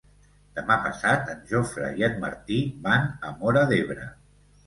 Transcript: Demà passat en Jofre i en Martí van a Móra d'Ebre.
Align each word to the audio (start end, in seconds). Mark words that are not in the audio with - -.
Demà 0.59 0.75
passat 0.85 1.27
en 1.33 1.43
Jofre 1.51 1.91
i 2.01 2.07
en 2.09 2.17
Martí 2.25 2.59
van 2.87 3.07
a 3.29 3.33
Móra 3.43 3.65
d'Ebre. 3.73 4.09